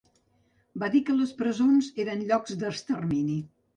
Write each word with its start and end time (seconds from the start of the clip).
Va 0.83 0.87
dir 0.95 1.01
que 1.09 1.17
les 1.19 1.33
presons 1.41 1.91
eren 2.07 2.25
llocs 2.33 2.59
d’extermini. 2.65 3.37